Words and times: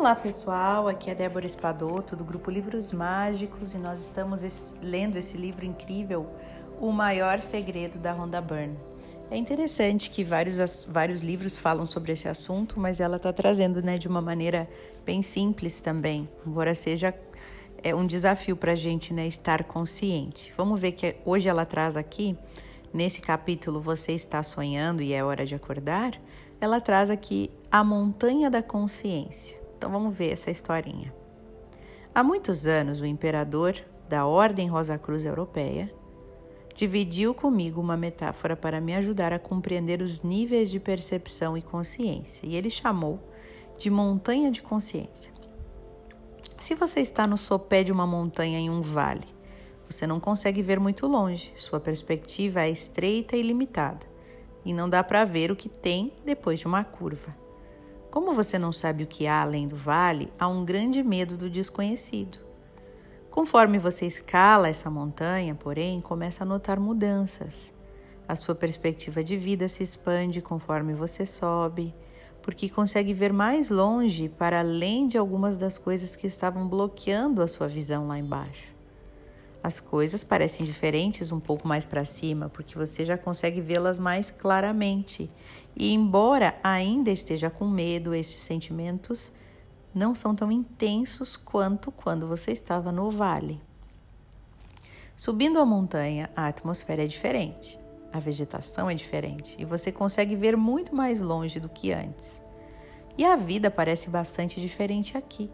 Olá 0.00 0.14
pessoal, 0.14 0.88
aqui 0.88 1.10
é 1.10 1.14
Débora 1.14 1.44
Espadoto 1.44 2.16
do 2.16 2.24
grupo 2.24 2.50
Livros 2.50 2.90
Mágicos 2.90 3.74
e 3.74 3.76
nós 3.76 4.00
estamos 4.00 4.42
lendo 4.80 5.18
esse 5.18 5.36
livro 5.36 5.62
incrível, 5.66 6.26
O 6.80 6.90
Maior 6.90 7.42
Segredo 7.42 7.98
da 7.98 8.10
Rhonda 8.10 8.40
Byrne. 8.40 8.78
É 9.30 9.36
interessante 9.36 10.08
que 10.08 10.24
vários, 10.24 10.84
vários 10.84 11.20
livros 11.20 11.58
falam 11.58 11.84
sobre 11.84 12.12
esse 12.12 12.26
assunto, 12.26 12.80
mas 12.80 12.98
ela 12.98 13.18
está 13.18 13.30
trazendo 13.30 13.82
né, 13.82 13.98
de 13.98 14.08
uma 14.08 14.22
maneira 14.22 14.66
bem 15.04 15.20
simples 15.20 15.82
também, 15.82 16.26
embora 16.46 16.74
seja 16.74 17.14
é, 17.82 17.94
um 17.94 18.06
desafio 18.06 18.56
para 18.56 18.72
a 18.72 18.76
gente 18.76 19.12
né, 19.12 19.26
estar 19.26 19.64
consciente. 19.64 20.50
Vamos 20.56 20.80
ver 20.80 20.92
que 20.92 21.16
hoje 21.26 21.46
ela 21.46 21.66
traz 21.66 21.94
aqui, 21.94 22.34
nesse 22.90 23.20
capítulo 23.20 23.82
Você 23.82 24.12
Está 24.12 24.42
Sonhando 24.42 25.02
e 25.02 25.12
é 25.12 25.22
Hora 25.22 25.44
de 25.44 25.54
Acordar, 25.54 26.18
ela 26.58 26.80
traz 26.80 27.10
aqui 27.10 27.50
a 27.70 27.84
montanha 27.84 28.48
da 28.48 28.62
consciência. 28.62 29.59
Então 29.80 29.90
vamos 29.90 30.14
ver 30.14 30.30
essa 30.30 30.50
historinha. 30.50 31.10
Há 32.14 32.22
muitos 32.22 32.66
anos, 32.66 33.00
o 33.00 33.06
imperador 33.06 33.74
da 34.10 34.26
Ordem 34.26 34.68
Rosa 34.68 34.98
Cruz 34.98 35.24
Europeia 35.24 35.90
dividiu 36.76 37.32
comigo 37.32 37.80
uma 37.80 37.96
metáfora 37.96 38.54
para 38.54 38.78
me 38.78 38.94
ajudar 38.94 39.32
a 39.32 39.38
compreender 39.38 40.02
os 40.02 40.20
níveis 40.20 40.70
de 40.70 40.78
percepção 40.78 41.56
e 41.56 41.62
consciência, 41.62 42.46
e 42.46 42.56
ele 42.56 42.68
chamou 42.68 43.20
de 43.78 43.88
montanha 43.88 44.50
de 44.50 44.60
consciência. 44.60 45.32
Se 46.58 46.74
você 46.74 47.00
está 47.00 47.26
no 47.26 47.38
sopé 47.38 47.82
de 47.82 47.90
uma 47.90 48.06
montanha 48.06 48.58
em 48.58 48.68
um 48.68 48.82
vale, 48.82 49.26
você 49.88 50.06
não 50.06 50.20
consegue 50.20 50.60
ver 50.60 50.78
muito 50.78 51.06
longe, 51.06 51.54
sua 51.56 51.80
perspectiva 51.80 52.60
é 52.60 52.68
estreita 52.68 53.34
e 53.34 53.40
limitada, 53.40 54.06
e 54.62 54.74
não 54.74 54.90
dá 54.90 55.02
para 55.02 55.24
ver 55.24 55.50
o 55.50 55.56
que 55.56 55.70
tem 55.70 56.12
depois 56.22 56.58
de 56.58 56.66
uma 56.66 56.84
curva. 56.84 57.34
Como 58.10 58.32
você 58.32 58.58
não 58.58 58.72
sabe 58.72 59.04
o 59.04 59.06
que 59.06 59.28
há 59.28 59.40
além 59.40 59.68
do 59.68 59.76
vale, 59.76 60.32
há 60.36 60.48
um 60.48 60.64
grande 60.64 61.00
medo 61.00 61.36
do 61.36 61.48
desconhecido. 61.48 62.38
Conforme 63.30 63.78
você 63.78 64.04
escala 64.04 64.68
essa 64.68 64.90
montanha, 64.90 65.54
porém, 65.54 66.00
começa 66.00 66.42
a 66.42 66.46
notar 66.46 66.80
mudanças. 66.80 67.72
A 68.26 68.34
sua 68.34 68.56
perspectiva 68.56 69.22
de 69.22 69.36
vida 69.36 69.68
se 69.68 69.84
expande 69.84 70.42
conforme 70.42 70.92
você 70.92 71.24
sobe, 71.24 71.94
porque 72.42 72.68
consegue 72.68 73.14
ver 73.14 73.32
mais 73.32 73.70
longe 73.70 74.28
para 74.28 74.58
além 74.58 75.06
de 75.06 75.16
algumas 75.16 75.56
das 75.56 75.78
coisas 75.78 76.16
que 76.16 76.26
estavam 76.26 76.66
bloqueando 76.66 77.40
a 77.40 77.46
sua 77.46 77.68
visão 77.68 78.08
lá 78.08 78.18
embaixo. 78.18 78.79
As 79.62 79.78
coisas 79.78 80.24
parecem 80.24 80.64
diferentes 80.64 81.30
um 81.30 81.38
pouco 81.38 81.68
mais 81.68 81.84
para 81.84 82.04
cima, 82.04 82.48
porque 82.48 82.78
você 82.78 83.04
já 83.04 83.18
consegue 83.18 83.60
vê-las 83.60 83.98
mais 83.98 84.30
claramente. 84.30 85.30
E 85.76 85.92
embora 85.92 86.58
ainda 86.62 87.10
esteja 87.10 87.50
com 87.50 87.68
medo, 87.68 88.14
estes 88.14 88.40
sentimentos 88.40 89.30
não 89.94 90.14
são 90.14 90.34
tão 90.34 90.50
intensos 90.50 91.36
quanto 91.36 91.90
quando 91.92 92.26
você 92.26 92.52
estava 92.52 92.90
no 92.90 93.10
vale. 93.10 93.60
Subindo 95.14 95.58
a 95.58 95.66
montanha, 95.66 96.30
a 96.34 96.46
atmosfera 96.46 97.04
é 97.04 97.06
diferente, 97.06 97.78
a 98.10 98.18
vegetação 98.18 98.88
é 98.88 98.94
diferente 98.94 99.54
e 99.58 99.66
você 99.66 99.92
consegue 99.92 100.34
ver 100.34 100.56
muito 100.56 100.94
mais 100.94 101.20
longe 101.20 101.60
do 101.60 101.68
que 101.68 101.92
antes. 101.92 102.40
E 103.18 103.24
a 103.24 103.36
vida 103.36 103.70
parece 103.70 104.08
bastante 104.08 104.58
diferente 104.58 105.18
aqui. 105.18 105.50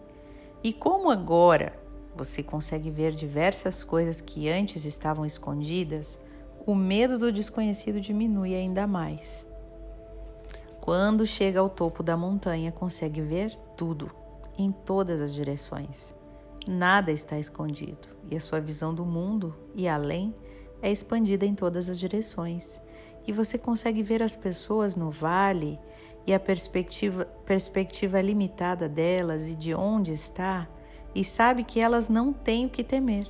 E 0.63 0.73
como 0.73 1.11
agora 1.11 1.75
você 2.17 2.43
consegue 2.43 2.91
ver 2.91 3.13
diversas 3.13 3.85
coisas 3.85 4.21
que 4.21 4.49
antes 4.49 4.85
estavam 4.85 5.27
escondidas, 5.27 6.19
o 6.67 6.75
medo 6.75 7.19
do 7.19 7.31
desconhecido 7.31 8.01
diminui 8.01 8.55
ainda 8.55 8.87
mais. 8.87 9.47
Quando 10.81 11.27
chega 11.27 11.61
ao 11.61 11.69
topo 11.69 12.03
da 12.03 12.17
montanha, 12.17 12.73
consegue 12.73 13.21
ver 13.21 13.57
tudo, 13.77 14.11
em 14.57 14.73
todas 14.73 15.21
as 15.21 15.35
direções. 15.35 16.15
Nada 16.69 17.13
está 17.13 17.39
escondido 17.39 18.09
e 18.31 18.37
a 18.37 18.41
sua 18.41 18.61
visão 18.61 18.95
do 18.95 19.05
mundo 19.05 19.55
e 19.75 19.87
além 19.87 20.35
é 20.83 20.91
expandida 20.91 21.45
em 21.45 21.55
todas 21.55 21.89
as 21.89 21.99
direções. 21.99 22.81
E 23.27 23.33
você 23.33 23.59
consegue 23.59 24.03
ver 24.03 24.23
as 24.23 24.35
pessoas 24.35 24.95
no 24.95 25.11
vale 25.11 25.79
e 26.27 26.35
a 26.35 26.41
perspectiva, 26.41 27.25
perspectiva 27.45 28.21
limitada 28.21 28.89
delas 28.89 29.49
e 29.49 29.55
de 29.55 29.75
onde 29.75 30.13
está 30.13 30.69
e 31.17 31.25
sabe 31.25 31.65
que 31.65 31.81
elas 31.81 32.11
não 32.11 32.31
têm 32.31 32.67
o 32.67 32.69
que 32.69 32.85
temer. 32.85 33.27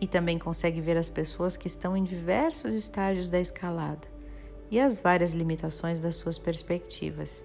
E 0.00 0.06
também 0.06 0.38
consegue 0.38 0.80
ver 0.80 0.96
as 0.96 1.10
pessoas 1.10 1.58
que 1.58 1.66
estão 1.66 1.94
em 1.94 2.02
diversos 2.02 2.72
estágios 2.72 3.28
da 3.28 3.38
escalada 3.38 4.08
e 4.70 4.80
as 4.80 4.98
várias 4.98 5.34
limitações 5.34 6.00
das 6.00 6.16
suas 6.16 6.38
perspectivas. 6.38 7.44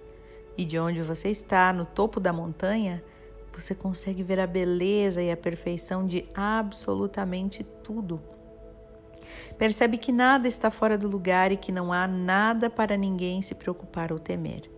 E 0.56 0.64
de 0.64 0.78
onde 0.78 1.02
você 1.02 1.28
está, 1.28 1.70
no 1.70 1.84
topo 1.84 2.18
da 2.18 2.32
montanha, 2.32 3.04
você 3.52 3.74
consegue 3.74 4.22
ver 4.22 4.40
a 4.40 4.46
beleza 4.46 5.22
e 5.22 5.30
a 5.30 5.36
perfeição 5.36 6.06
de 6.06 6.26
absolutamente 6.34 7.62
tudo. 7.62 8.22
Percebe 9.58 9.98
que 9.98 10.10
nada 10.10 10.48
está 10.48 10.70
fora 10.70 10.96
do 10.96 11.06
lugar 11.06 11.52
e 11.52 11.58
que 11.58 11.70
não 11.70 11.92
há 11.92 12.08
nada 12.08 12.70
para 12.70 12.96
ninguém 12.96 13.42
se 13.42 13.54
preocupar 13.54 14.12
ou 14.12 14.18
temer. 14.18 14.77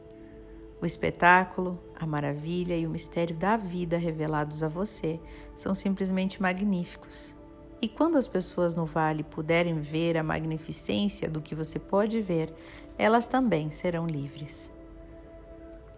O 0.83 0.87
espetáculo, 0.87 1.79
a 1.95 2.07
maravilha 2.07 2.77
e 2.77 2.87
o 2.87 2.91
mistério 2.91 3.37
da 3.37 3.57
vida 3.57 3.99
revelados 3.99 4.63
a 4.63 4.69
você 4.69 5.21
são 5.55 5.75
simplesmente 5.75 6.41
magníficos. 6.41 7.35
E 7.83 7.89
quando 7.89 8.17
as 8.17 8.27
pessoas 8.27 8.75
no 8.75 8.87
vale 8.87 9.23
puderem 9.23 9.79
ver 9.81 10.17
a 10.17 10.23
magnificência 10.23 11.29
do 11.29 11.41
que 11.41 11.55
você 11.55 11.79
pode 11.79 12.23
ver, 12.23 12.53
elas 12.97 13.27
também 13.27 13.71
serão 13.71 14.07
livres. 14.07 14.71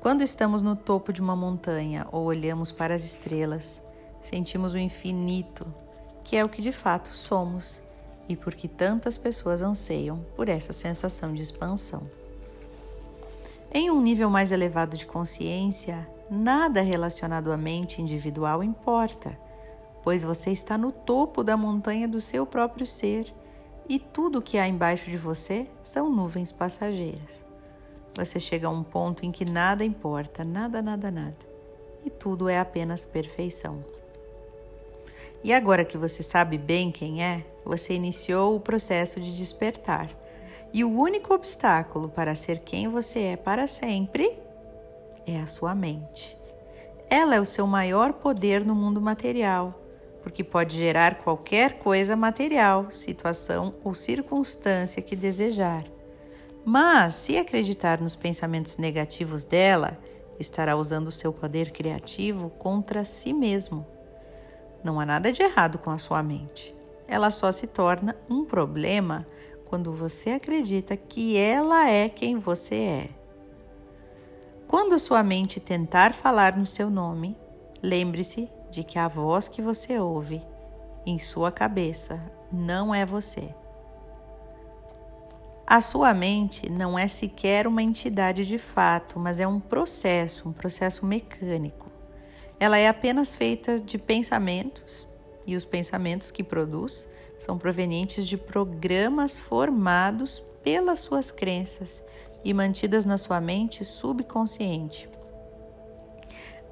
Quando 0.01 0.23
estamos 0.23 0.63
no 0.63 0.75
topo 0.75 1.13
de 1.13 1.21
uma 1.21 1.37
montanha 1.37 2.07
ou 2.11 2.25
olhamos 2.25 2.73
para 2.73 2.95
as 2.95 3.05
estrelas, 3.05 3.81
sentimos 4.21 4.75
o 4.75 4.79
infinito, 4.79 5.65
que 6.25 6.37
é 6.37 6.45
o 6.45 6.49
que 6.49 6.61
de 6.61 6.73
fato 6.73 7.15
somos, 7.15 7.81
e 8.29 8.37
por 8.37 8.55
que 8.55 8.67
tantas 8.67 9.17
pessoas 9.19 9.63
anseiam 9.63 10.25
por 10.37 10.49
essa 10.49 10.73
sensação 10.73 11.33
de 11.33 11.43
expansão. 11.43 12.03
Em 13.75 13.91
um 13.91 14.03
nível 14.03 14.29
mais 14.29 14.53
elevado 14.53 14.99
de 14.99 15.07
consciência, 15.07 16.07
nada 16.31 16.83
relacionado 16.83 17.51
à 17.51 17.57
mente 17.57 18.03
individual 18.03 18.63
importa, 18.63 19.39
pois 20.03 20.23
você 20.23 20.51
está 20.51 20.77
no 20.77 20.93
topo 20.93 21.43
da 21.43 21.57
montanha 21.57 22.07
do 22.07 22.21
seu 22.21 22.45
próprio 22.45 22.87
ser 22.87 23.35
e 23.89 23.99
tudo 23.99 24.41
o 24.41 24.43
que 24.43 24.59
há 24.59 24.69
embaixo 24.69 25.11
de 25.11 25.17
você 25.17 25.67
são 25.83 26.11
nuvens 26.13 26.53
passageiras. 26.53 27.43
Você 28.15 28.39
chega 28.39 28.67
a 28.67 28.71
um 28.71 28.83
ponto 28.83 29.25
em 29.25 29.33
que 29.33 29.47
nada 29.47 29.83
importa, 29.83 30.45
nada, 30.45 30.83
nada, 30.83 31.11
nada, 31.11 31.37
e 32.05 32.11
tudo 32.11 32.51
é 32.51 32.59
apenas 32.59 33.07
perfeição. 33.07 33.83
E 35.43 35.51
agora 35.51 35.83
que 35.83 35.97
você 35.97 36.23
sabe 36.23 36.59
bem 36.59 36.93
quem 36.93 37.25
é, 37.25 37.43
você 37.65 37.95
iniciou 37.95 38.55
o 38.55 38.61
processo 38.61 39.19
de 39.19 39.35
despertar 39.35 40.11
e 40.73 40.85
o 40.85 40.91
único 40.91 41.35
obstáculo 41.35 42.09
para 42.09 42.35
ser 42.35 42.61
quem 42.61 42.89
você 42.89 43.21
é 43.21 43.37
para 43.37 43.67
sempre 43.67 44.39
é 45.27 45.39
a 45.39 45.47
sua 45.47 45.75
mente. 45.75 46.37
Ela 47.11 47.37
é 47.37 47.41
o 47.41 47.47
seu 47.47 47.67
maior 47.67 48.15
poder 48.15 48.65
no 48.65 48.75
mundo 48.75 49.01
material, 49.01 49.79
porque 50.23 50.43
pode 50.43 50.79
gerar 50.79 51.17
qualquer 51.17 51.79
coisa 51.79 52.17
material, 52.17 52.91
situação 52.91 53.75
ou 53.85 53.93
circunstância 53.93 55.03
que 55.03 55.15
desejar. 55.15 55.85
Mas, 56.65 57.17
se 57.17 57.37
acreditar 57.37 58.01
nos 58.01 58.17
pensamentos 58.17 58.79
negativos 58.79 59.45
dela, 59.45 59.99
estará 60.39 60.77
usando 60.77 61.09
o 61.09 61.13
seu 61.13 61.33
poder 61.33 61.71
criativo 61.73 62.51
contra 62.51 63.05
si 63.05 63.33
mesmo. 63.33 63.87
Não 64.83 64.99
há 64.99 65.05
nada 65.05 65.31
de 65.31 65.43
errado 65.43 65.79
com 65.79 65.91
a 65.91 65.99
sua 65.99 66.23
mente. 66.23 66.75
Ela 67.07 67.31
só 67.31 67.53
se 67.53 67.67
torna 67.67 68.17
um 68.31 68.45
problema 68.45 69.27
quando 69.73 69.91
você 69.91 70.33
acredita 70.33 70.95
que 70.99 71.35
ela 71.35 71.89
é 71.89 72.07
quem 72.07 72.37
você 72.37 72.75
é. 72.75 73.09
Quando 74.69 74.99
sua 74.99 75.23
mente 75.23 75.59
tentar 75.59 76.13
falar 76.13 76.59
no 76.59 76.67
seu 76.67 76.91
nome, 76.91 77.35
lembre-se 77.83 78.51
de 78.71 78.85
que 78.85 78.99
a 78.99 79.09
voz 79.09 79.49
que 79.49 79.63
você 79.63 79.99
ouve 79.99 80.43
em 81.07 81.19
sua 81.19 81.51
cabeça 81.51 82.21
não 82.53 82.95
é 82.95 83.07
você. 83.07 83.55
A 85.67 85.81
sua 85.81 86.13
mente 86.13 86.71
não 86.71 86.99
é 86.99 87.09
sequer 87.09 87.67
uma 87.67 87.83
entidade 87.83 88.47
de 88.47 88.59
fato, 88.59 89.19
mas 89.19 89.41
é 89.41 89.49
um 89.49 89.59
processo, 89.59 90.51
um 90.51 90.53
processo 90.53 91.07
mecânico. 91.07 91.91
Ela 92.61 92.77
é 92.77 92.89
apenas 92.89 93.35
feita 93.35 93.79
de 93.79 93.97
pensamentos 93.97 95.09
e 95.47 95.57
os 95.57 95.65
pensamentos 95.65 96.31
que 96.31 96.45
produz 96.45 97.09
são 97.39 97.59
provenientes 97.59 98.27
de 98.27 98.37
programas 98.37 99.39
formados 99.39 100.45
pelas 100.63 101.01
suas 101.01 101.31
crenças 101.31 102.03
e 102.45 102.55
mantidas 102.55 103.05
na 103.05 103.19
sua 103.19 103.41
mente 103.41 103.85
subconsciente. 103.85 105.09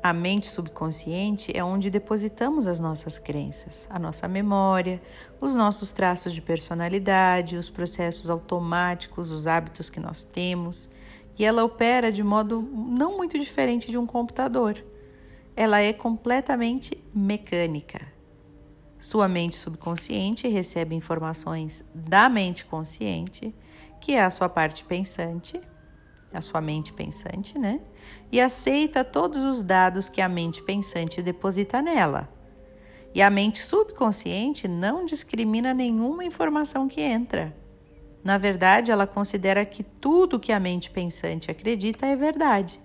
A 0.02 0.14
mente 0.14 0.46
subconsciente 0.46 1.54
é 1.54 1.62
onde 1.62 1.90
depositamos 1.90 2.66
as 2.66 2.80
nossas 2.80 3.18
crenças, 3.18 3.86
a 3.90 3.98
nossa 3.98 4.26
memória, 4.26 5.00
os 5.38 5.54
nossos 5.54 5.92
traços 5.92 6.32
de 6.32 6.40
personalidade, 6.40 7.56
os 7.56 7.68
processos 7.68 8.30
automáticos, 8.30 9.30
os 9.30 9.46
hábitos 9.46 9.90
que 9.90 10.00
nós 10.00 10.22
temos, 10.22 10.88
e 11.38 11.44
ela 11.44 11.64
opera 11.64 12.10
de 12.10 12.22
modo 12.22 12.62
não 12.72 13.16
muito 13.16 13.38
diferente 13.38 13.90
de 13.90 13.98
um 13.98 14.06
computador. 14.06 14.82
ela 15.54 15.80
é 15.80 15.92
completamente 15.92 16.96
mecânica. 17.14 18.00
Sua 19.00 19.26
mente 19.26 19.56
subconsciente 19.56 20.46
recebe 20.46 20.94
informações 20.94 21.82
da 21.94 22.28
mente 22.28 22.66
consciente, 22.66 23.54
que 23.98 24.12
é 24.12 24.22
a 24.22 24.28
sua 24.28 24.46
parte 24.46 24.84
pensante, 24.84 25.58
a 26.30 26.42
sua 26.42 26.60
mente 26.60 26.92
pensante, 26.92 27.58
né? 27.58 27.80
E 28.30 28.38
aceita 28.38 29.02
todos 29.02 29.42
os 29.42 29.62
dados 29.62 30.10
que 30.10 30.20
a 30.20 30.28
mente 30.28 30.62
pensante 30.62 31.22
deposita 31.22 31.80
nela. 31.80 32.28
E 33.14 33.22
a 33.22 33.30
mente 33.30 33.62
subconsciente 33.62 34.68
não 34.68 35.06
discrimina 35.06 35.72
nenhuma 35.72 36.22
informação 36.22 36.86
que 36.86 37.00
entra. 37.00 37.56
Na 38.22 38.36
verdade, 38.36 38.90
ela 38.90 39.06
considera 39.06 39.64
que 39.64 39.82
tudo 39.82 40.38
que 40.38 40.52
a 40.52 40.60
mente 40.60 40.90
pensante 40.90 41.50
acredita 41.50 42.04
é 42.04 42.14
verdade. 42.14 42.78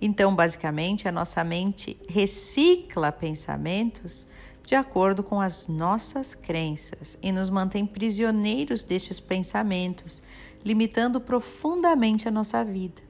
Então, 0.00 0.34
basicamente, 0.34 1.06
a 1.06 1.12
nossa 1.12 1.44
mente 1.44 2.00
recicla 2.08 3.12
pensamentos 3.12 4.26
de 4.70 4.76
acordo 4.76 5.24
com 5.24 5.40
as 5.40 5.66
nossas 5.66 6.32
crenças 6.32 7.18
e 7.20 7.32
nos 7.32 7.50
mantém 7.50 7.84
prisioneiros 7.84 8.84
destes 8.84 9.18
pensamentos, 9.18 10.22
limitando 10.64 11.20
profundamente 11.20 12.28
a 12.28 12.30
nossa 12.30 12.62
vida, 12.62 13.02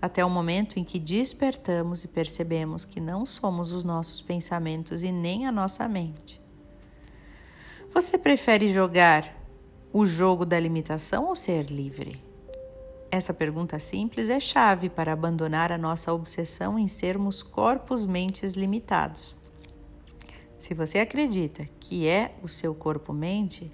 até 0.00 0.24
o 0.24 0.30
momento 0.30 0.78
em 0.78 0.84
que 0.84 0.98
despertamos 0.98 2.02
e 2.02 2.08
percebemos 2.08 2.86
que 2.86 2.98
não 2.98 3.26
somos 3.26 3.72
os 3.72 3.84
nossos 3.84 4.22
pensamentos 4.22 5.02
e 5.02 5.12
nem 5.12 5.46
a 5.46 5.52
nossa 5.52 5.86
mente. 5.86 6.40
Você 7.92 8.16
prefere 8.16 8.72
jogar 8.72 9.36
o 9.92 10.06
jogo 10.06 10.46
da 10.46 10.58
limitação 10.58 11.26
ou 11.26 11.36
ser 11.36 11.66
livre? 11.66 12.22
Essa 13.10 13.34
pergunta 13.34 13.78
simples 13.78 14.30
é 14.30 14.40
chave 14.40 14.88
para 14.88 15.12
abandonar 15.12 15.70
a 15.72 15.76
nossa 15.76 16.10
obsessão 16.10 16.78
em 16.78 16.88
sermos 16.88 17.42
corpos-mentes 17.42 18.54
limitados. 18.54 19.41
Se 20.62 20.74
você 20.74 21.00
acredita 21.00 21.68
que 21.80 22.06
é 22.06 22.36
o 22.40 22.46
seu 22.46 22.72
corpo-mente 22.72 23.68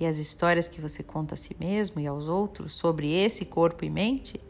e 0.00 0.06
as 0.06 0.16
histórias 0.16 0.68
que 0.68 0.80
você 0.80 1.02
conta 1.02 1.34
a 1.34 1.36
si 1.36 1.54
mesmo 1.60 2.00
e 2.00 2.06
aos 2.06 2.28
outros 2.28 2.72
sobre 2.72 3.12
esse 3.12 3.44
corpo 3.44 3.84
e 3.84 3.90
mente, 3.90 4.40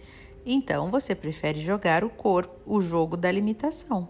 então 0.46 0.88
você 0.88 1.16
prefere 1.16 1.58
jogar 1.58 2.04
o 2.04 2.08
corpo, 2.08 2.54
o 2.64 2.80
jogo 2.80 3.16
da 3.16 3.28
limitação. 3.32 4.08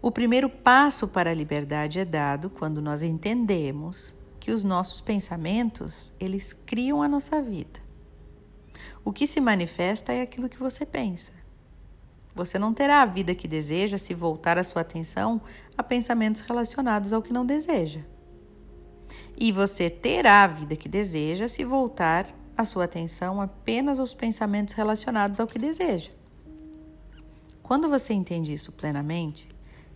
O 0.00 0.10
primeiro 0.10 0.48
passo 0.48 1.06
para 1.06 1.28
a 1.28 1.34
liberdade 1.34 1.98
é 1.98 2.04
dado 2.06 2.48
quando 2.48 2.80
nós 2.80 3.02
entendemos 3.02 4.14
que 4.40 4.50
os 4.50 4.64
nossos 4.64 5.02
pensamentos, 5.02 6.14
eles 6.18 6.54
criam 6.54 7.02
a 7.02 7.08
nossa 7.08 7.42
vida. 7.42 7.78
O 9.04 9.12
que 9.12 9.26
se 9.26 9.38
manifesta 9.38 10.14
é 10.14 10.22
aquilo 10.22 10.48
que 10.48 10.58
você 10.58 10.86
pensa. 10.86 11.34
Você 12.38 12.56
não 12.56 12.72
terá 12.72 13.02
a 13.02 13.04
vida 13.04 13.34
que 13.34 13.48
deseja 13.48 13.98
se 13.98 14.14
voltar 14.14 14.58
a 14.58 14.62
sua 14.62 14.82
atenção 14.82 15.40
a 15.76 15.82
pensamentos 15.82 16.40
relacionados 16.40 17.12
ao 17.12 17.20
que 17.20 17.32
não 17.32 17.44
deseja. 17.44 17.98
E 19.36 19.50
você 19.50 19.90
terá 19.90 20.44
a 20.44 20.46
vida 20.46 20.76
que 20.76 20.88
deseja 20.88 21.48
se 21.48 21.64
voltar 21.64 22.32
a 22.56 22.64
sua 22.64 22.84
atenção 22.84 23.40
apenas 23.40 23.98
aos 23.98 24.14
pensamentos 24.14 24.74
relacionados 24.74 25.40
ao 25.40 25.48
que 25.48 25.58
deseja. 25.58 26.12
Quando 27.60 27.88
você 27.88 28.14
entende 28.14 28.52
isso 28.52 28.70
plenamente, 28.70 29.48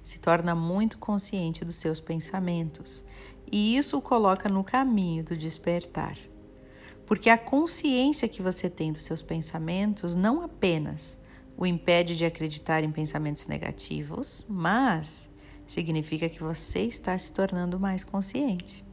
se 0.02 0.18
torna 0.18 0.52
muito 0.52 0.98
consciente 0.98 1.64
dos 1.64 1.76
seus 1.76 2.00
pensamentos 2.00 3.04
e 3.52 3.76
isso 3.76 3.96
o 3.96 4.02
coloca 4.02 4.48
no 4.48 4.64
caminho 4.64 5.22
do 5.22 5.36
despertar. 5.36 6.18
Porque 7.06 7.30
a 7.30 7.38
consciência 7.38 8.26
que 8.26 8.42
você 8.42 8.68
tem 8.68 8.92
dos 8.92 9.04
seus 9.04 9.22
pensamentos 9.22 10.16
não 10.16 10.42
apenas 10.42 11.21
o 11.56 11.66
impede 11.66 12.16
de 12.16 12.24
acreditar 12.24 12.82
em 12.82 12.90
pensamentos 12.90 13.46
negativos, 13.46 14.44
mas 14.48 15.28
significa 15.66 16.28
que 16.28 16.42
você 16.42 16.80
está 16.80 17.16
se 17.18 17.32
tornando 17.32 17.78
mais 17.78 18.04
consciente. 18.04 18.84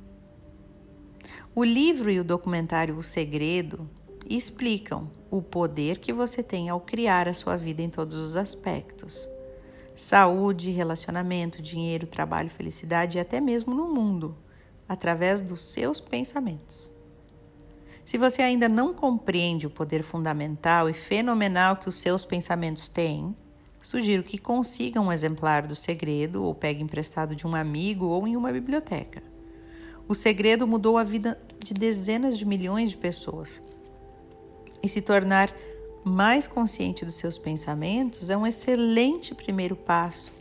O 1.54 1.64
livro 1.64 2.10
e 2.10 2.20
o 2.20 2.24
documentário 2.24 2.96
O 2.96 3.04
Segredo 3.04 3.90
explicam 4.30 5.10
o 5.30 5.42
poder 5.42 6.00
que 6.00 6.14
você 6.14 6.42
tem 6.42 6.70
ao 6.70 6.80
criar 6.80 7.28
a 7.28 7.34
sua 7.34 7.56
vida 7.56 7.82
em 7.82 7.90
todos 7.90 8.16
os 8.16 8.36
aspectos 8.36 9.28
saúde, 10.00 10.72
relacionamento, 10.72 11.62
dinheiro, 11.62 12.08
trabalho, 12.08 12.50
felicidade 12.50 13.18
e 13.18 13.22
até 13.22 13.42
mesmo 13.42 13.74
no 13.74 13.94
mundo, 13.94 14.34
através 14.88 15.42
dos 15.42 15.60
seus 15.60 16.00
pensamentos. 16.00 16.90
Se 18.10 18.18
você 18.18 18.42
ainda 18.42 18.68
não 18.68 18.92
compreende 18.92 19.68
o 19.68 19.70
poder 19.70 20.02
fundamental 20.02 20.90
e 20.90 20.94
fenomenal 20.94 21.76
que 21.76 21.88
os 21.88 22.02
seus 22.02 22.26
pensamentos 22.26 22.88
têm, 22.88 23.36
sugiro 23.80 24.24
que 24.24 24.40
consiga 24.40 25.00
um 25.00 25.12
exemplar 25.12 25.68
do 25.68 25.76
segredo 25.76 26.44
ou 26.44 26.56
pegue 26.56 26.82
emprestado 26.82 27.36
de 27.36 27.46
um 27.46 27.54
amigo 27.54 28.08
ou 28.08 28.28
em 28.28 28.36
uma 28.36 28.52
biblioteca. 28.52 29.22
O 30.08 30.16
segredo 30.16 30.66
mudou 30.66 30.98
a 30.98 31.04
vida 31.04 31.40
de 31.64 31.72
dezenas 31.72 32.36
de 32.36 32.46
milhões 32.46 32.90
de 32.90 32.98
pessoas. 32.98 33.62
E 34.82 34.90
se 34.90 35.02
tornar 35.02 35.56
mais 36.04 36.48
consciente 36.48 37.06
dos 37.06 37.14
seus 37.14 37.38
pensamentos 37.38 38.32
é 38.32 38.36
um 38.36 38.48
excelente 38.48 39.36
primeiro 39.36 39.76
passo 39.76 40.34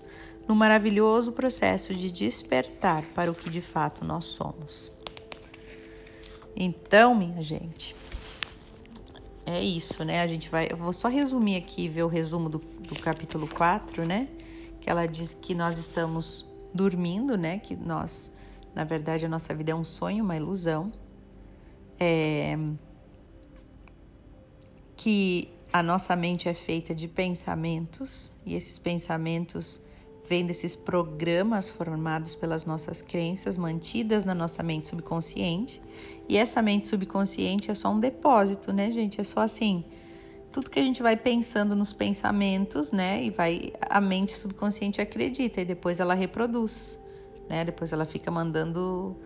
no 0.48 0.56
maravilhoso 0.56 1.32
processo 1.32 1.94
de 1.94 2.10
despertar 2.10 3.04
para 3.14 3.30
o 3.30 3.34
que 3.34 3.50
de 3.50 3.60
fato 3.60 4.06
nós 4.06 4.24
somos. 4.24 4.90
Então, 6.60 7.14
minha 7.14 7.40
gente, 7.40 7.94
é 9.46 9.62
isso, 9.62 10.04
né? 10.04 10.22
A 10.22 10.26
gente 10.26 10.48
vai. 10.48 10.66
Eu 10.68 10.76
vou 10.76 10.92
só 10.92 11.06
resumir 11.06 11.54
aqui, 11.54 11.86
ver 11.86 12.02
o 12.02 12.08
resumo 12.08 12.48
do, 12.48 12.58
do 12.58 12.96
capítulo 12.96 13.46
4, 13.46 14.04
né? 14.04 14.26
Que 14.80 14.90
ela 14.90 15.06
diz 15.06 15.34
que 15.34 15.54
nós 15.54 15.78
estamos 15.78 16.44
dormindo, 16.74 17.38
né? 17.38 17.60
Que 17.60 17.76
nós, 17.76 18.34
na 18.74 18.82
verdade, 18.82 19.24
a 19.24 19.28
nossa 19.28 19.54
vida 19.54 19.70
é 19.70 19.74
um 19.74 19.84
sonho, 19.84 20.24
uma 20.24 20.36
ilusão. 20.36 20.92
É, 22.00 22.58
que 24.96 25.48
a 25.72 25.80
nossa 25.80 26.16
mente 26.16 26.48
é 26.48 26.54
feita 26.54 26.92
de 26.92 27.06
pensamentos 27.06 28.32
e 28.44 28.56
esses 28.56 28.80
pensamentos 28.80 29.80
vêm 30.28 30.44
desses 30.44 30.76
programas 30.76 31.70
formados 31.70 32.34
pelas 32.34 32.66
nossas 32.66 33.00
crenças 33.00 33.56
mantidas 33.56 34.26
na 34.26 34.34
nossa 34.34 34.62
mente 34.62 34.88
subconsciente. 34.88 35.80
E 36.28 36.36
essa 36.36 36.60
mente 36.60 36.86
subconsciente 36.86 37.70
é 37.70 37.74
só 37.74 37.90
um 37.90 37.98
depósito, 37.98 38.70
né, 38.70 38.90
gente? 38.90 39.18
É 39.20 39.24
só 39.24 39.40
assim, 39.40 39.82
tudo 40.52 40.68
que 40.68 40.78
a 40.78 40.82
gente 40.82 41.02
vai 41.02 41.16
pensando 41.16 41.74
nos 41.74 41.94
pensamentos, 41.94 42.92
né, 42.92 43.24
e 43.24 43.30
vai 43.30 43.72
a 43.80 44.00
mente 44.02 44.32
subconsciente 44.32 45.00
acredita 45.00 45.62
e 45.62 45.64
depois 45.64 45.98
ela 45.98 46.12
reproduz, 46.12 46.98
né? 47.48 47.64
Depois 47.64 47.92
ela 47.92 48.04
fica 48.04 48.30
mandando 48.30 49.16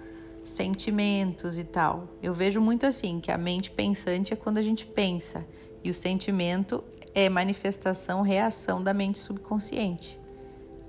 sentimentos 0.44 1.58
e 1.58 1.64
tal. 1.64 2.08
Eu 2.22 2.32
vejo 2.32 2.60
muito 2.60 2.86
assim 2.86 3.18
que 3.18 3.32
a 3.32 3.38
mente 3.38 3.72
pensante 3.72 4.32
é 4.32 4.36
quando 4.36 4.58
a 4.58 4.62
gente 4.62 4.86
pensa 4.86 5.44
e 5.82 5.90
o 5.90 5.94
sentimento 5.94 6.84
é 7.12 7.28
manifestação, 7.28 8.22
reação 8.22 8.82
da 8.82 8.94
mente 8.94 9.18
subconsciente. 9.18 10.21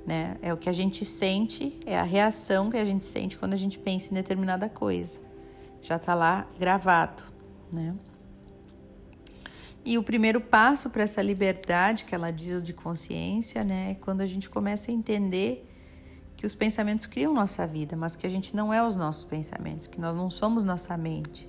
Né? 0.05 0.37
É 0.41 0.53
o 0.53 0.57
que 0.57 0.69
a 0.69 0.73
gente 0.73 1.05
sente, 1.05 1.79
é 1.85 1.97
a 1.97 2.03
reação 2.03 2.69
que 2.69 2.77
a 2.77 2.83
gente 2.83 3.05
sente 3.05 3.37
quando 3.37 3.53
a 3.53 3.57
gente 3.57 3.79
pensa 3.79 4.11
em 4.11 4.13
determinada 4.13 4.67
coisa. 4.67 5.19
Já 5.81 5.95
está 5.95 6.13
lá 6.13 6.47
gravado, 6.59 7.23
né? 7.71 7.95
E 9.85 9.97
o 9.97 10.03
primeiro 10.03 10.39
passo 10.39 10.89
para 10.89 11.03
essa 11.03 11.21
liberdade 11.21 12.05
que 12.05 12.15
ela 12.15 12.31
diz 12.31 12.63
de 12.63 12.71
consciência, 12.71 13.65
né, 13.65 13.91
é 13.91 13.93
quando 13.95 14.21
a 14.21 14.25
gente 14.25 14.49
começa 14.49 14.89
a 14.89 14.93
entender 14.93 15.69
que 16.37 16.45
os 16.45 16.55
pensamentos 16.55 17.05
criam 17.05 17.33
nossa 17.33 17.67
vida, 17.67 17.95
mas 17.95 18.15
que 18.15 18.25
a 18.25 18.29
gente 18.29 18.55
não 18.55 18.73
é 18.73 18.85
os 18.85 18.95
nossos 18.95 19.25
pensamentos, 19.25 19.87
que 19.87 19.99
nós 19.99 20.15
não 20.15 20.29
somos 20.29 20.63
nossa 20.63 20.95
mente, 20.95 21.47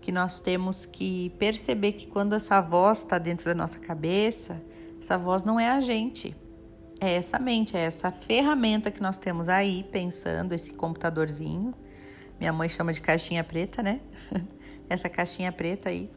que 0.00 0.10
nós 0.10 0.40
temos 0.40 0.86
que 0.86 1.30
perceber 1.38 1.92
que 1.92 2.08
quando 2.08 2.34
essa 2.34 2.60
voz 2.60 2.98
está 2.98 3.16
dentro 3.16 3.44
da 3.44 3.54
nossa 3.54 3.78
cabeça, 3.78 4.60
essa 5.00 5.16
voz 5.16 5.44
não 5.44 5.58
é 5.58 5.68
a 5.68 5.80
gente, 5.80 6.36
é 7.00 7.14
essa 7.14 7.38
mente, 7.38 7.76
é 7.76 7.80
essa 7.80 8.10
ferramenta 8.10 8.90
que 8.90 9.00
nós 9.00 9.18
temos 9.18 9.48
aí 9.48 9.84
pensando, 9.92 10.52
esse 10.52 10.72
computadorzinho. 10.72 11.74
Minha 12.38 12.52
mãe 12.52 12.68
chama 12.68 12.92
de 12.92 13.00
caixinha 13.00 13.42
preta, 13.42 13.82
né? 13.82 14.00
essa 14.88 15.08
caixinha 15.08 15.52
preta 15.52 15.88
aí. 15.88 16.10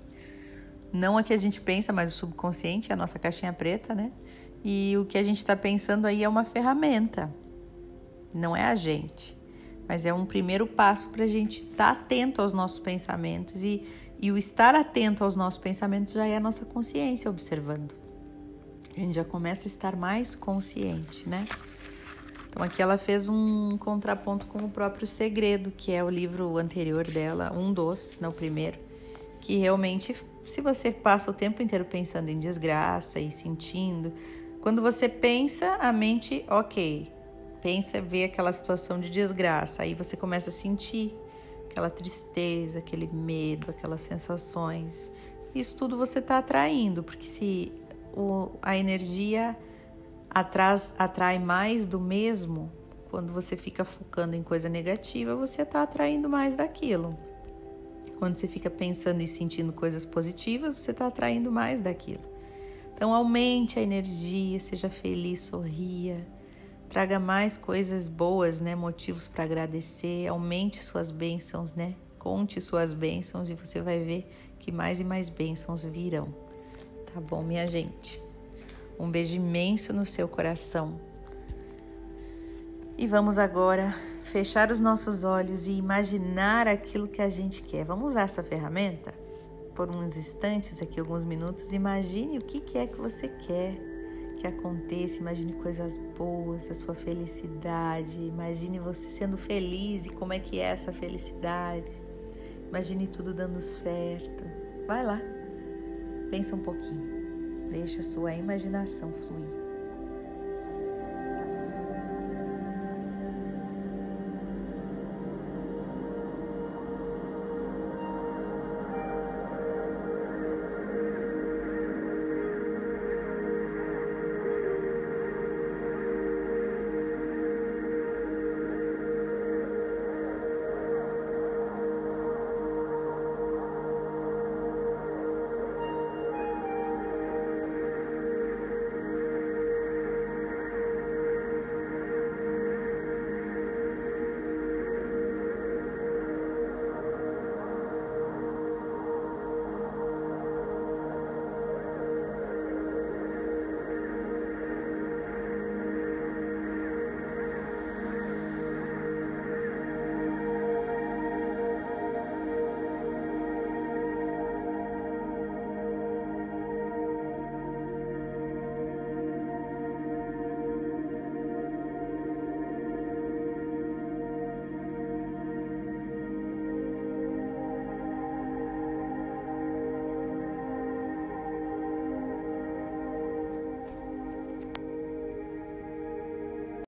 Não 0.93 1.17
a 1.17 1.23
que 1.23 1.33
a 1.33 1.37
gente 1.37 1.61
pensa, 1.61 1.93
mas 1.93 2.13
o 2.13 2.17
subconsciente 2.17 2.91
é 2.91 2.93
a 2.93 2.97
nossa 2.97 3.17
caixinha 3.17 3.53
preta, 3.53 3.95
né? 3.95 4.11
E 4.63 4.95
o 4.97 5.05
que 5.05 5.17
a 5.17 5.23
gente 5.23 5.37
está 5.37 5.55
pensando 5.55 6.05
aí 6.05 6.23
é 6.23 6.29
uma 6.29 6.43
ferramenta, 6.43 7.33
não 8.33 8.55
é 8.55 8.63
a 8.63 8.75
gente 8.75 9.39
mas 9.91 10.05
é 10.05 10.13
um 10.13 10.25
primeiro 10.25 10.65
passo 10.65 11.09
para 11.09 11.25
a 11.25 11.27
gente 11.27 11.63
estar 11.63 11.93
tá 11.95 12.01
atento 12.01 12.41
aos 12.41 12.53
nossos 12.53 12.79
pensamentos 12.79 13.61
e, 13.61 13.85
e 14.21 14.31
o 14.31 14.37
estar 14.37 14.73
atento 14.73 15.21
aos 15.21 15.35
nossos 15.35 15.59
pensamentos 15.59 16.13
já 16.13 16.25
é 16.25 16.37
a 16.37 16.39
nossa 16.39 16.63
consciência 16.63 17.29
observando. 17.29 18.00
A 18.95 18.99
gente 18.99 19.13
já 19.13 19.23
começa 19.23 19.67
a 19.67 19.69
estar 19.69 19.95
mais 19.95 20.35
consciente, 20.35 21.27
né? 21.27 21.47
Então 22.49 22.61
aqui 22.61 22.81
ela 22.81 22.97
fez 22.97 23.29
um 23.29 23.77
contraponto 23.77 24.45
com 24.47 24.59
o 24.59 24.69
próprio 24.69 25.07
Segredo, 25.07 25.71
que 25.71 25.93
é 25.93 26.03
o 26.03 26.09
livro 26.09 26.57
anterior 26.57 27.05
dela, 27.05 27.53
um 27.53 27.71
dos, 27.71 28.19
não 28.19 28.29
o 28.29 28.33
primeiro, 28.33 28.77
que 29.39 29.57
realmente, 29.57 30.13
se 30.43 30.59
você 30.59 30.91
passa 30.91 31.31
o 31.31 31.33
tempo 31.33 31.63
inteiro 31.63 31.85
pensando 31.85 32.27
em 32.27 32.39
desgraça 32.39 33.19
e 33.21 33.31
sentindo, 33.31 34.11
Quando 34.61 34.79
você 34.79 35.09
pensa, 35.09 35.75
a 35.79 35.91
mente, 35.91 36.45
ok, 36.47 37.11
pensa, 37.63 37.99
vê 37.99 38.25
aquela 38.25 38.53
situação 38.53 38.99
de 38.99 39.09
desgraça, 39.09 39.81
aí 39.81 39.95
você 39.95 40.15
começa 40.15 40.51
a 40.51 40.53
sentir 40.53 41.17
aquela 41.67 41.89
tristeza, 41.89 42.77
aquele 42.77 43.07
medo, 43.07 43.71
aquelas 43.71 44.01
sensações. 44.01 45.11
Isso 45.55 45.75
tudo 45.75 45.97
você 45.97 46.19
está 46.19 46.37
atraindo, 46.37 47.01
porque 47.01 47.25
se 47.25 47.71
o, 48.15 48.51
a 48.61 48.77
energia 48.77 49.57
atras, 50.29 50.93
atrai 50.97 51.37
mais 51.39 51.85
do 51.85 51.99
mesmo, 51.99 52.71
quando 53.09 53.33
você 53.33 53.57
fica 53.57 53.83
focando 53.83 54.35
em 54.35 54.41
coisa 54.41 54.69
negativa, 54.69 55.35
você 55.35 55.63
está 55.63 55.83
atraindo 55.83 56.29
mais 56.29 56.55
daquilo. 56.55 57.17
Quando 58.17 58.37
você 58.37 58.47
fica 58.47 58.69
pensando 58.69 59.21
e 59.21 59.27
sentindo 59.27 59.73
coisas 59.73 60.05
positivas, 60.05 60.77
você 60.77 60.91
está 60.91 61.07
atraindo 61.07 61.51
mais 61.51 61.81
daquilo. 61.81 62.23
Então, 62.93 63.13
aumente 63.13 63.79
a 63.79 63.81
energia, 63.81 64.59
seja 64.59 64.89
feliz, 64.89 65.41
sorria, 65.41 66.25
traga 66.87 67.19
mais 67.19 67.57
coisas 67.57 68.07
boas, 68.07 68.61
né? 68.61 68.75
Motivos 68.75 69.27
para 69.27 69.43
agradecer, 69.43 70.27
aumente 70.27 70.81
suas 70.81 71.11
bênçãos, 71.11 71.73
né? 71.73 71.95
Conte 72.17 72.61
suas 72.61 72.93
bênçãos 72.93 73.49
e 73.49 73.55
você 73.55 73.81
vai 73.81 73.99
ver 74.03 74.31
que 74.59 74.71
mais 74.71 74.99
e 74.99 75.03
mais 75.03 75.27
bênçãos 75.27 75.83
virão. 75.83 76.50
Tá 77.13 77.19
bom, 77.19 77.43
minha 77.43 77.67
gente? 77.67 78.21
Um 78.97 79.11
beijo 79.11 79.35
imenso 79.35 79.91
no 79.91 80.05
seu 80.05 80.27
coração. 80.27 80.99
E 82.97 83.05
vamos 83.07 83.37
agora 83.37 83.93
fechar 84.23 84.71
os 84.71 84.79
nossos 84.79 85.23
olhos 85.23 85.67
e 85.67 85.71
imaginar 85.71 86.67
aquilo 86.67 87.07
que 87.07 87.21
a 87.21 87.29
gente 87.29 87.63
quer. 87.63 87.83
Vamos 87.83 88.11
usar 88.11 88.21
essa 88.21 88.43
ferramenta? 88.43 89.13
Por 89.75 89.93
uns 89.93 90.15
instantes, 90.15 90.81
aqui 90.81 90.99
alguns 90.99 91.25
minutos, 91.25 91.73
imagine 91.73 92.37
o 92.37 92.41
que, 92.41 92.77
é 92.77 92.87
que 92.87 92.97
você 92.97 93.27
quer 93.27 93.75
que 94.37 94.47
aconteça, 94.47 95.17
imagine 95.17 95.53
coisas 95.53 95.95
boas, 96.17 96.69
a 96.69 96.73
sua 96.73 96.95
felicidade, 96.95 98.19
imagine 98.19 98.79
você 98.79 99.07
sendo 99.07 99.37
feliz 99.37 100.05
e 100.05 100.09
como 100.09 100.33
é 100.33 100.39
que 100.39 100.59
é 100.59 100.63
essa 100.63 100.91
felicidade. 100.91 101.91
Imagine 102.67 103.05
tudo 103.05 103.33
dando 103.33 103.61
certo. 103.61 104.43
Vai 104.87 105.05
lá, 105.05 105.21
pensa 106.31 106.55
um 106.55 106.59
pouquinho, 106.59 107.69
deixa 107.69 107.99
a 107.99 108.03
sua 108.03 108.33
imaginação 108.33 109.11
fluir. 109.11 109.60